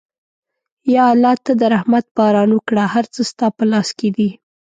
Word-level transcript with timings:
یا 0.95 1.03
الله 1.13 1.35
ته 1.45 1.51
د 1.61 1.63
رحمت 1.73 2.05
باران 2.17 2.49
وکړه، 2.53 2.83
هر 2.93 3.05
څه 3.13 3.21
ستا 3.29 3.47
په 3.57 3.63
لاس 3.71 3.89
کې 3.99 4.09
دي. 4.17 4.29